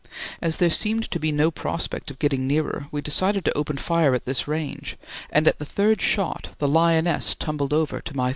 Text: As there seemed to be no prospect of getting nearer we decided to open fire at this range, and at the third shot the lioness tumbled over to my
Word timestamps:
As 0.41 0.57
there 0.57 0.71
seemed 0.71 1.11
to 1.11 1.19
be 1.19 1.31
no 1.31 1.51
prospect 1.51 2.09
of 2.09 2.17
getting 2.17 2.47
nearer 2.47 2.87
we 2.91 3.01
decided 3.03 3.45
to 3.45 3.55
open 3.55 3.77
fire 3.77 4.15
at 4.15 4.25
this 4.25 4.47
range, 4.47 4.97
and 5.29 5.47
at 5.47 5.59
the 5.59 5.63
third 5.63 6.01
shot 6.01 6.55
the 6.57 6.67
lioness 6.67 7.35
tumbled 7.35 7.71
over 7.71 7.99
to 8.01 8.17
my 8.17 8.29